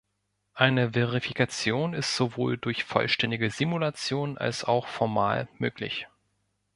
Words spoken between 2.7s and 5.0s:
vollständige Simulation als auch